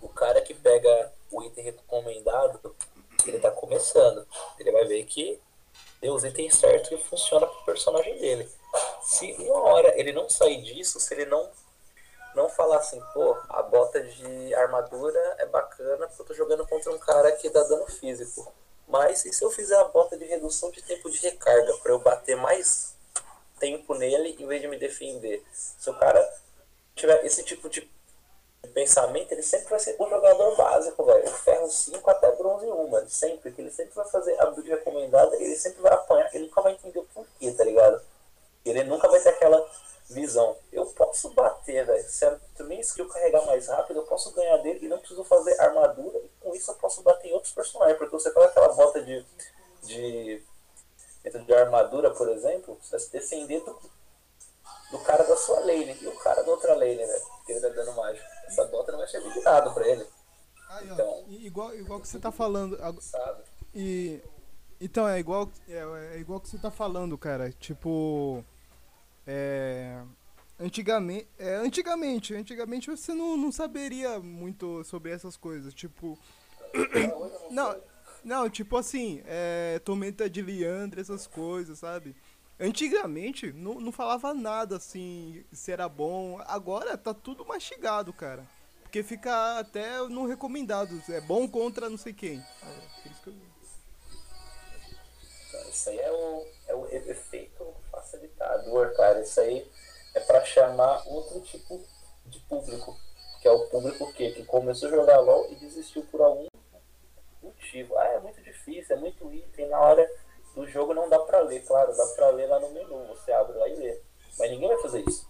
[0.02, 2.76] o cara que pega o item recomendado,
[3.26, 4.28] ele tá começando.
[4.58, 5.40] Ele vai ver que
[5.98, 8.46] tem os itens certos que funciona pro personagem dele.
[9.00, 11.50] Se uma hora ele não sair disso, se ele não
[12.34, 16.92] não falar assim, pô, a bota de armadura é bacana porque eu tô jogando contra
[16.92, 18.52] um cara que dá dano físico.
[18.88, 21.98] Mas e se eu fizer a bota de redução de tempo de recarga para eu
[21.98, 22.94] bater mais
[23.60, 25.44] tempo nele em vez de me defender?
[25.52, 26.26] Se o cara
[26.94, 27.88] tiver esse tipo de
[28.74, 31.28] pensamento, ele sempre vai ser um jogador básico, velho.
[31.28, 33.08] Ferro 5 até bronze 1, mano.
[33.08, 36.62] Sempre, que ele sempre vai fazer a build recomendada, ele sempre vai apanhar, ele nunca
[36.62, 38.02] vai entender o porquê, tá ligado?
[38.64, 39.68] Ele nunca vai ter aquela
[40.10, 40.56] visão.
[40.72, 42.08] Eu posso bater, velho.
[42.08, 45.60] Se a minha skill carregar mais rápido, eu posso ganhar dele e não preciso fazer
[45.60, 46.18] armadura.
[46.18, 47.98] E com isso eu posso bater em outros personagens.
[47.98, 49.24] Porque você coloca aquela bota de.
[49.82, 50.42] de.
[51.46, 53.78] de armadura, por exemplo, você vai se defender do,
[54.90, 55.96] do cara da sua lane.
[56.00, 57.22] E o cara da outra lane, velho.
[57.44, 58.26] Que ele tá dando mágico.
[58.46, 60.06] Essa bota não vai servir de nada pra ele.
[60.70, 62.78] Aí, ó, Então- igual, igual que você tá falando.
[63.02, 63.42] Sabe?
[63.74, 64.22] E.
[64.80, 67.50] Então, é igual, é, é igual que você tá falando, cara.
[67.52, 68.44] Tipo.
[69.30, 70.02] É.
[70.58, 76.18] Antigamente, é, antigamente, antigamente você não, não saberia muito sobre essas coisas, tipo,
[77.48, 77.80] não,
[78.24, 82.16] não, tipo assim, é, tormenta de Leandro, essas coisas, sabe?
[82.58, 86.40] Antigamente não, não falava nada assim, se era bom.
[86.44, 88.44] Agora tá tudo mastigado, cara.
[88.82, 92.38] Porque fica até no recomendado, é bom contra não sei quem.
[92.38, 93.34] É, por isso que eu-
[95.48, 97.57] Então, isso aí é o, é o efeito
[98.08, 99.20] facilitador, cara.
[99.20, 99.70] Isso aí
[100.14, 101.80] é pra chamar outro tipo
[102.26, 102.96] de público.
[103.40, 106.48] Que é o público que, que começou a jogar LOL e desistiu por algum
[107.42, 107.96] motivo.
[107.96, 109.68] Ah, é muito difícil, é muito item.
[109.68, 110.10] Na hora
[110.54, 113.06] do jogo não dá pra ler, claro, dá pra ler lá no menu.
[113.08, 114.00] Você abre lá e lê.
[114.38, 115.28] Mas ninguém vai fazer isso.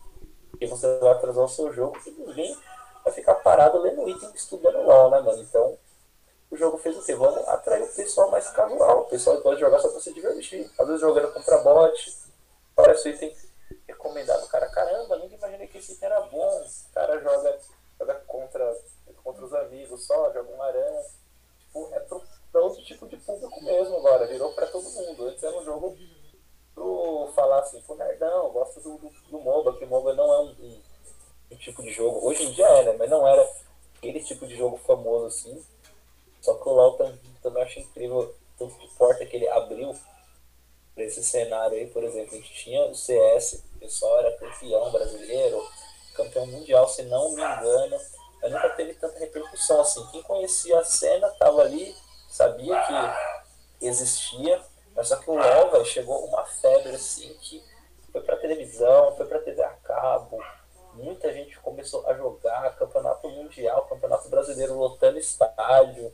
[0.50, 2.56] Porque você vai atrasar o seu jogo e ninguém
[3.04, 5.42] vai ficar parado lendo item estudando LOL, né, mano?
[5.42, 5.78] Então,
[6.50, 7.14] o jogo fez o quê?
[7.14, 9.02] Vamos atrair o pessoal mais casual.
[9.02, 10.70] O pessoal pode jogar só pra se divertir.
[10.78, 12.27] Às vezes jogando contra bot.
[12.78, 13.36] Parece o item
[13.88, 14.46] recomendado.
[14.48, 16.62] Cara, caramba, nunca imaginei que esse item era bom.
[16.62, 17.58] O cara joga,
[17.98, 18.80] joga contra,
[19.24, 21.02] contra os amigos só, joga um aranha.
[21.58, 24.26] Tipo, é pro, pra outro tipo de público mesmo agora.
[24.26, 25.26] Virou pra todo mundo.
[25.26, 25.98] Antes era um jogo
[26.74, 30.40] pro falar assim, pro nerdão, gosto do, do, do MOBA, que o MOBA não é
[30.40, 30.82] um, um,
[31.50, 32.24] um tipo de jogo.
[32.26, 32.96] Hoje em dia é, né?
[32.96, 33.44] Mas não era
[33.96, 35.64] aquele tipo de jogo famoso assim.
[36.40, 39.92] Só que o LoL tam- também acho incrível o tanto de porta que ele abriu
[40.98, 42.34] para esse cenário aí, por exemplo.
[42.34, 45.64] A gente tinha o CS, o pessoal era campeão brasileiro,
[46.12, 47.96] campeão mundial, se não me engano.
[48.42, 50.04] Mas nunca teve tanta repercussão assim.
[50.10, 51.94] Quem conhecia a cena tava ali,
[52.28, 54.60] sabia que existia,
[54.94, 57.62] mas só que o LoL, velho, chegou uma febre assim que
[58.10, 60.42] foi pra televisão, foi pra TV a cabo.
[60.94, 66.12] Muita gente começou a jogar campeonato mundial, campeonato brasileiro lotando estádio.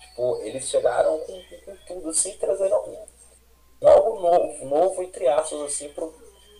[0.00, 2.74] Tipo, eles chegaram com, com- tudo, assim, trazendo
[3.86, 6.14] algo novo, novo, entre aspas, assim, pro,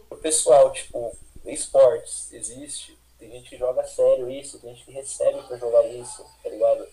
[0.08, 0.72] pro pessoal.
[0.72, 2.98] Tipo, esportes existe.
[3.18, 6.86] Tem gente que joga sério isso, tem gente que recebe pra jogar isso, tá ligado?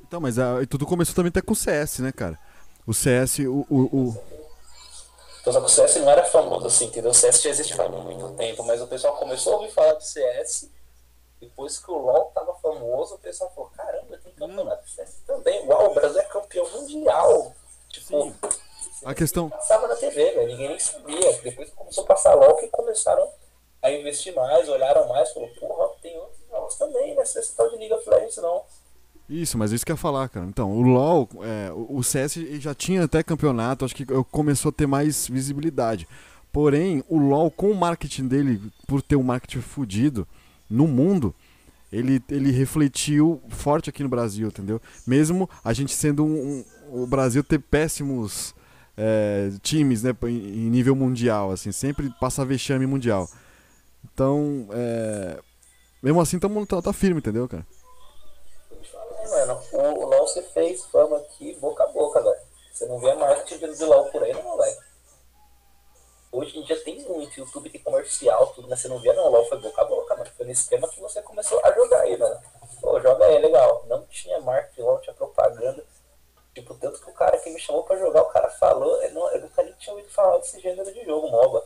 [0.00, 2.38] Então, mas ah, tudo começou também até com o CS, né, cara?
[2.86, 4.22] O CS, o, o, o-
[5.40, 7.10] Então, só que o CS não era famoso assim, entendeu?
[7.10, 10.02] O CS já existe faz muito tempo, mas o pessoal começou a ouvir falar do
[10.02, 10.68] CS.
[11.40, 15.66] Depois que o LoL tava famoso, o pessoal falou: caramba, tem campeonato de CS também.
[15.66, 17.54] Uau, o Brasil é campeão mundial.
[17.88, 18.34] Tipo,
[19.04, 19.50] a questão.
[19.50, 21.38] passava na TV, velho, ninguém nem sabia.
[21.42, 23.26] Depois começou a passar LoL, que começaram
[23.82, 27.22] a investir mais, olharam mais, falou: porra, tem outros jogos também, né?
[27.22, 28.62] Esse tal de League of Legends não.
[29.28, 30.44] Isso, mas isso que eu ia falar, cara.
[30.46, 34.72] Então, o LoL, é, o o CS já tinha até campeonato, acho que começou a
[34.72, 36.06] ter mais visibilidade.
[36.52, 40.28] Porém, o LoL, com o marketing dele, por ter um marketing fudido
[40.68, 41.34] no mundo,
[41.90, 44.80] ele, ele refletiu forte aqui no Brasil, entendeu?
[45.06, 48.54] Mesmo a gente sendo um, um- o Brasil ter péssimos
[48.96, 53.28] é, times, né, em, nível mundial, assim, sempre passa vexame mundial.
[54.04, 55.38] Então, é,
[56.02, 57.66] mesmo assim, tamo, tá, tá firme, entendeu, cara?
[59.30, 62.40] Mano, o, o LoL você fez fama aqui boca a boca, velho.
[62.72, 64.76] Você não vê marketing vindo de LoL por aí, não, velho.
[66.32, 69.44] Hoje em dia tem muito, YouTube tem comercial, tudo, mas você não via não, LoL
[69.46, 70.30] foi boca a boca, mano.
[70.36, 72.40] Foi nesse esquema que você começou a jogar aí, mano.
[72.80, 73.84] Pô, joga aí, legal.
[73.88, 75.84] Não tinha marketing, LoL tinha propaganda.
[76.54, 79.30] Tipo, tanto que o cara que me chamou pra jogar, o cara falou, eu, não,
[79.32, 81.64] eu nunca nem tinha ouvido falar desse gênero de jogo, MOBA.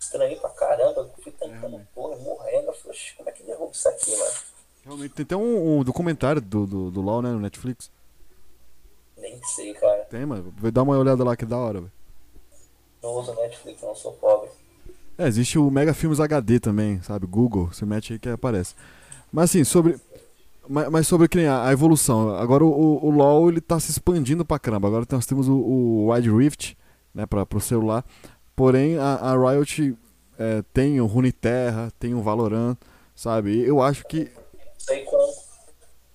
[0.00, 2.66] Estranhei pra caramba, eu fui tancando porra, morrendo.
[2.68, 4.32] Eu falei, "Oxi, como é que derruba isso aqui, mano?
[4.84, 7.90] Realmente, tem até um, um documentário do, do, do LoL, né, no Netflix.
[9.16, 10.04] Nem sei, cara.
[10.04, 10.52] Tem, mano.
[10.58, 11.92] Vai dar uma olhada lá que é da hora, velho.
[13.02, 14.50] Não uso Netflix, não sou pobre.
[15.16, 17.26] É, existe o Mega Filmes HD também, sabe?
[17.26, 18.74] Google, você mete aí que aparece.
[19.32, 19.98] Mas assim, sobre.
[20.68, 22.34] Mas, mas sobre que a evolução.
[22.36, 24.88] Agora o, o, LoL ele tá se expandindo pra caramba.
[24.88, 26.76] Agora nós temos o, o Wide Rift,
[27.14, 28.04] né, pra, pro celular.
[28.56, 29.96] Porém, a, a Riot
[30.38, 32.76] é, tem o Runeterra, tem o Valorant,
[33.14, 33.50] sabe?
[33.50, 34.30] E eu acho que.
[34.78, 35.34] Sei com,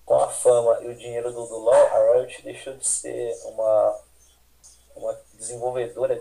[0.04, 4.00] com a fama e o dinheiro do, do LoL, a Riot deixou de ser uma,
[4.96, 6.20] uma desenvolvedora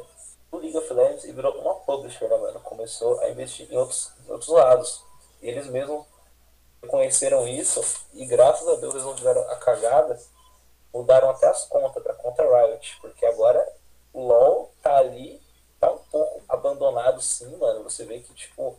[0.51, 2.59] do League of Legends e virou uma publisher, né, mano?
[2.59, 5.03] Começou a investir em outros, em outros lados.
[5.41, 6.05] E eles mesmos
[6.87, 7.81] conheceram isso
[8.13, 10.19] e graças a Deus eles não fizeram a cagada,
[10.93, 13.65] mudaram até as contas para conta Riot, porque agora
[14.13, 15.41] o LoL tá ali,
[15.79, 17.83] tá um pouco abandonado sim, mano.
[17.83, 18.77] Você vê que tipo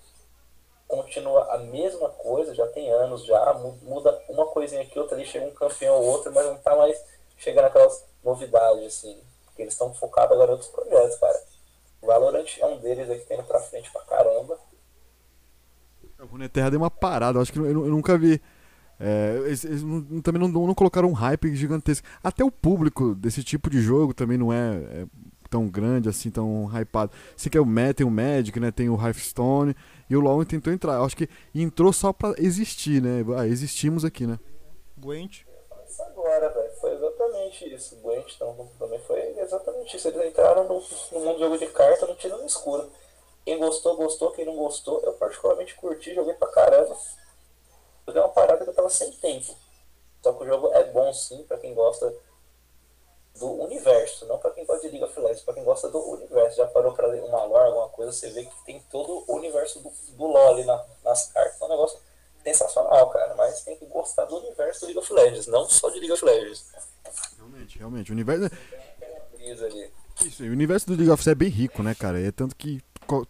[0.90, 5.46] continua a mesma coisa, já tem anos já, muda uma coisinha aqui, outra ali, chega
[5.46, 7.00] um campeão ou outro, mas não tá mais
[7.38, 9.22] chegando aquelas novidades, assim.
[9.44, 11.40] Porque eles estão focados agora em outros projetos, cara.
[12.02, 14.29] Valorant é um deles aí que tá indo pra frente pra caramba.
[16.22, 18.40] O Runeterra deu uma parada, eu acho que eu, eu nunca vi.
[18.98, 22.06] É, eles, eles não, também não, não, colocaram um hype gigantesco.
[22.22, 25.06] Até o público desse tipo de jogo também não é, é
[25.48, 27.10] tão grande assim, tão hypado.
[27.36, 28.70] Se quer o Met, tem o Magic, né?
[28.70, 29.74] Tem o Hearthstone.
[30.08, 30.94] E o LoL tentou entrar.
[30.94, 33.24] Eu acho que entrou só pra existir, né?
[33.36, 34.38] Ah, existimos aqui, né?
[34.98, 35.42] Gwent.
[35.88, 36.70] Isso agora, velho.
[36.80, 37.96] Foi exatamente isso.
[38.02, 40.08] Gwent então, também foi exatamente isso.
[40.08, 42.88] Eles entraram no, no mundo do jogo de carta no tiro no escuro.
[43.44, 44.32] Quem gostou, gostou.
[44.32, 46.96] Quem não gostou, eu particularmente curti, joguei pra caramba.
[48.06, 49.54] Dei uma parada que eu tava sem tempo.
[50.22, 52.12] Só que o jogo é bom sim pra quem gosta
[53.38, 56.56] do universo, não para quem gosta de League of Legends, para quem gosta do universo.
[56.56, 59.80] Já parou para ler uma lore, alguma coisa, você vê que tem todo o universo
[59.80, 61.60] do, do LoL ali na, nas cartas.
[61.60, 61.98] É um negócio
[62.42, 63.34] sensacional, cara.
[63.34, 66.24] Mas tem que gostar do universo do League of Legends, não só de League of
[66.24, 66.66] Legends.
[67.36, 68.10] Realmente, realmente.
[68.10, 68.54] O universo.
[70.20, 72.20] Isso, o universo do League of Legends é bem rico, né, cara?
[72.20, 72.82] É tanto que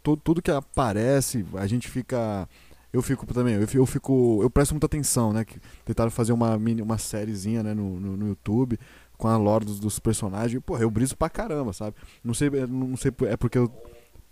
[0.03, 2.49] tudo, tudo que aparece, a gente fica.
[2.93, 4.41] Eu fico também, eu, eu fico.
[4.43, 5.45] Eu presto muita atenção, né?
[5.45, 8.79] Que tentaram fazer uma, mini, uma sériezinha né, no, no, no YouTube
[9.17, 10.61] com a lore dos, dos personagens.
[10.65, 11.95] Porra, eu briso pra caramba, sabe?
[12.25, 13.71] Não sei, não sei, é porque eu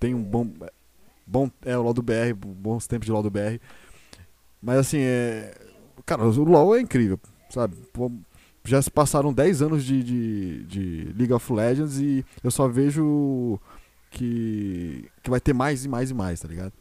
[0.00, 0.50] tenho um bom.
[1.26, 3.60] Bom, é o LoL do BR, bons tempos de LoL do BR.
[4.62, 5.54] Mas assim, é.
[6.06, 7.76] Cara, o LoL é incrível, sabe?
[8.64, 13.60] Já se passaram 10 anos de, de, de League of Legends e eu só vejo
[14.10, 16.72] que, que vai ter mais e mais e mais, tá ligado?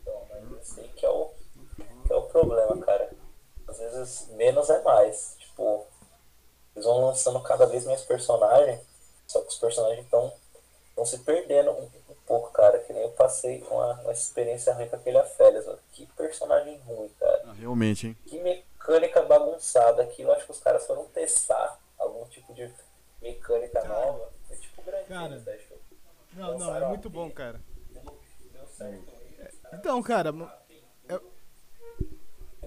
[0.00, 1.30] Então, mas assim que é o,
[1.76, 3.10] que é o problema, cara.
[3.68, 5.36] Às vezes menos é mais.
[5.38, 5.86] Tipo,
[6.74, 8.80] eles vão lançando cada vez mais personagens,
[9.26, 10.32] só que os personagens estão
[11.04, 12.78] se perdendo um, um, pouco, cara.
[12.78, 17.42] Que nem eu passei uma, uma experiência ruim com aquele Afélias, Que personagem ruim, cara.
[17.46, 18.16] Ah, realmente, hein?
[18.26, 20.02] Que mecânica bagunçada.
[20.02, 22.70] Aquilo acho que os caras foram testar algum tipo de
[23.20, 24.28] mecânica cara, nova.
[24.86, 25.08] É grande.
[25.08, 25.42] Cara,
[26.34, 27.60] não, não, é muito bom, cara.
[28.52, 29.12] Deu certo.
[29.72, 30.32] Então, cara,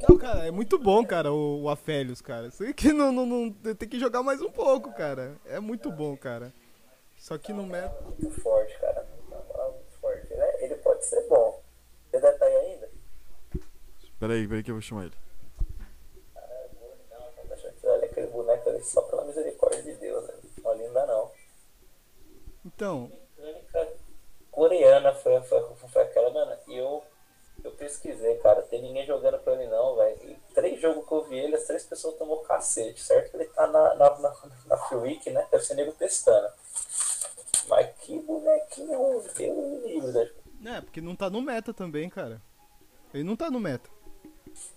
[0.07, 2.51] não, cara, é muito bom, cara, o, o Afélios, cara.
[2.51, 5.37] Sei que não, não, não, tem que jogar mais um pouco, cara.
[5.45, 6.53] É muito bom, cara.
[7.17, 7.95] Só que no meta.
[8.01, 9.07] Muito forte, cara.
[9.29, 10.63] Muito forte, né?
[10.63, 11.61] Ele pode ser bom.
[12.11, 12.91] Você deve estar aí ainda?
[14.19, 15.15] Peraí, peraí que eu vou chamar ele.
[16.35, 16.67] Ah,
[17.85, 20.33] olha aquele boneco ali só pela misericórdia de Deus, né?
[20.61, 21.31] Não linda não.
[22.75, 23.11] Então.
[23.37, 23.93] Mecânica
[24.51, 25.61] coreana foi, foi,
[25.91, 26.57] foi aquela, mano.
[26.67, 27.03] E eu
[27.65, 30.37] eu pesquisei, cara, tem ninguém jogando com ele não, velho.
[30.53, 33.33] Três jogos que eu vi ele, as três pessoas tomou cacete, certo?
[33.33, 34.35] Ele tá na, na, na,
[34.67, 35.47] na Free Week, né?
[35.49, 36.47] Deve ser nego testando.
[37.67, 40.77] Mas que bonequinho, Deus livre, né?
[40.77, 42.39] É, porque não tá no meta também, cara.
[43.11, 43.89] Ele não tá no meta.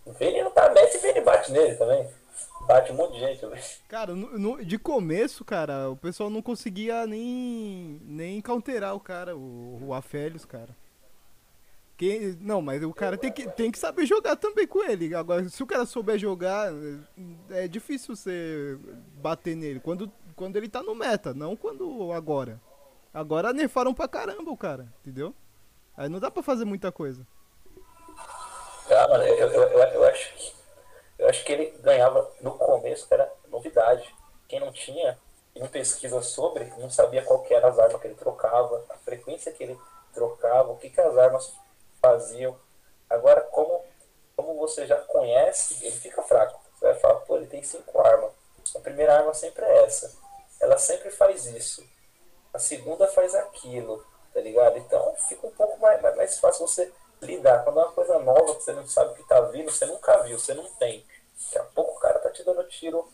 [0.06, 2.08] Vini não tá meta e Vini bate nele também.
[2.68, 3.62] Bate um monte de gente, velho.
[3.88, 9.34] Cara, no, no, de começo, cara, o pessoal não conseguia nem, nem counterar o cara,
[9.34, 10.76] o, o Afélios, cara.
[11.96, 15.14] Quem, não, mas o cara tem que, tem que saber jogar também com ele.
[15.14, 16.70] Agora, se o cara souber jogar,
[17.48, 18.78] é difícil você
[19.14, 19.80] bater nele.
[19.80, 22.60] Quando, quando ele tá no meta, não quando agora.
[23.14, 25.34] Agora nerfaram pra caramba o cara, entendeu?
[25.96, 27.26] Aí não dá pra fazer muita coisa.
[28.90, 30.57] Ah, mano, eu, eu, eu, eu acho que.
[31.38, 34.12] Acho que ele ganhava no começo, era novidade.
[34.48, 35.16] Quem não tinha,
[35.54, 39.52] não pesquisa sobre, não sabia qual que era as armas que ele trocava, a frequência
[39.52, 39.78] que ele
[40.12, 41.54] trocava, o que, que as armas
[42.02, 42.58] faziam.
[43.08, 43.84] Agora, como,
[44.34, 46.58] como você já conhece, ele fica fraco.
[46.74, 48.32] Você vai falar, pô, ele tem cinco armas.
[48.74, 50.12] A primeira arma sempre é essa.
[50.60, 51.88] Ela sempre faz isso.
[52.52, 54.76] A segunda faz aquilo, tá ligado?
[54.78, 57.62] Então fica um pouco mais, mais, mais fácil você lidar.
[57.62, 60.20] Quando é uma coisa nova que você não sabe o que tá vindo, você nunca
[60.24, 61.06] viu, você não tem.
[61.38, 63.08] Daqui a pouco o cara tá te dando tiro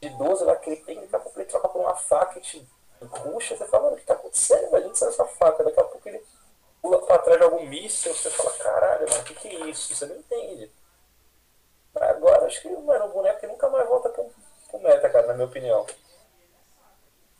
[0.00, 2.42] de 12 lá que ele tem, daqui a pouco ele troca por uma faca e
[2.42, 2.68] te
[3.00, 4.88] ruxa, você fala, mano, o que tá acontecendo, velho?
[4.88, 5.64] Onde essa faca?
[5.64, 6.24] Daqui a pouco ele
[7.06, 9.94] pra trás, joga um míssil, você fala, caralho, mano, o que, que é isso?
[9.94, 10.70] Você não entende.
[11.94, 14.30] Agora acho que, mano, o boneco nunca mais volta pro,
[14.70, 15.86] pro meta, cara, na minha opinião.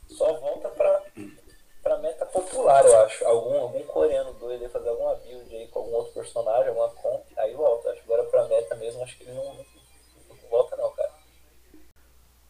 [0.08, 1.02] Só volta pra,
[1.82, 3.24] pra meta popular, eu acho.
[3.26, 7.24] Algum, algum coreano doido aí fazer alguma build aí com algum outro personagem, alguma comp,
[7.36, 7.90] aí volta.
[7.90, 9.64] Acho que agora pra meta mesmo, acho que ele não
[10.50, 11.10] volta não, cara.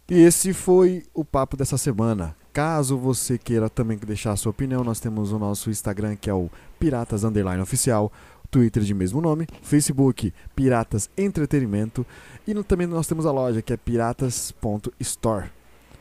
[0.09, 2.37] E esse foi o papo dessa semana.
[2.53, 6.35] Caso você queira também deixar a sua opinião, nós temos o nosso Instagram que é
[6.35, 8.11] o Piratas Underline Oficial,
[8.51, 12.07] Twitter de mesmo nome, Facebook Piratas Entretenimento
[12.47, 15.51] e no, também nós temos a loja que é piratas.store,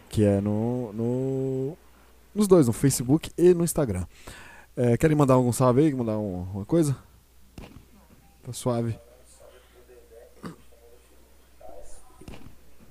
[0.09, 1.77] que é no, no
[2.33, 4.05] nos dois, no Facebook e no Instagram.
[4.77, 5.93] É, querem mandar algum salve aí?
[5.93, 6.97] Mandar um, uma coisa?
[8.43, 8.99] Tá suave.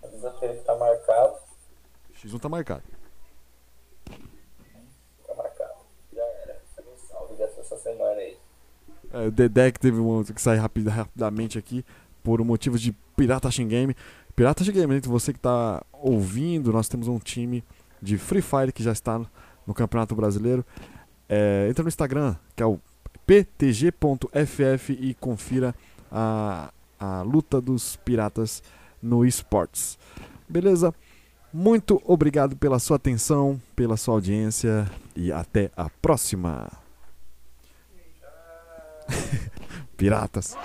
[0.03, 1.37] Avisa que tá marcado.
[2.25, 2.83] X1 tá marcado.
[4.07, 5.75] Tá marcado.
[6.13, 6.61] Já era.
[6.81, 8.37] Um salve dessa semana aí.
[9.13, 11.85] É, o Dedé que teve um, que sair rapid, rapidamente aqui
[12.23, 13.95] por um motivo de Pirata Shin Game.
[14.35, 17.63] Pirata Shin Game, entre você que está ouvindo, nós temos um time
[18.01, 19.29] de Free Fire que já está no,
[19.67, 20.65] no Campeonato Brasileiro.
[21.29, 22.81] É, entra no Instagram, que é o
[23.27, 25.75] ptg.ff e confira
[26.11, 28.63] a, a luta dos piratas
[29.03, 29.99] no esportes.
[30.49, 30.95] Beleza?
[31.57, 36.69] Muito obrigado pela sua atenção, pela sua audiência e até a próxima.
[39.97, 40.57] Piratas.